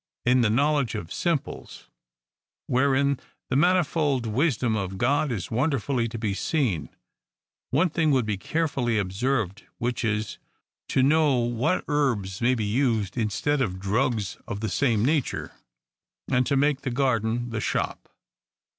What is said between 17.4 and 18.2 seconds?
the shop.